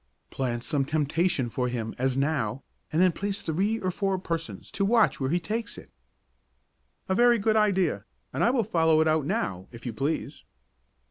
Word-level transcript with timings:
"Plant 0.31 0.63
some 0.63 0.83
temptation 0.83 1.47
for 1.51 1.67
him, 1.67 1.93
as 1.99 2.17
now, 2.17 2.63
and 2.91 2.99
then 2.99 3.11
place 3.11 3.43
three 3.43 3.79
or 3.79 3.91
four 3.91 4.17
persons 4.17 4.71
to 4.71 4.83
watch 4.83 5.19
where 5.19 5.29
he 5.29 5.39
takes 5.39 5.77
it." 5.77 5.91
"A 7.07 7.13
very 7.13 7.37
good 7.37 7.55
idea, 7.55 8.05
and 8.33 8.43
I 8.43 8.49
will 8.49 8.63
follow 8.63 8.99
it 9.01 9.07
out 9.07 9.27
now, 9.27 9.67
if 9.71 9.85
you 9.85 9.93
please. 9.93 10.43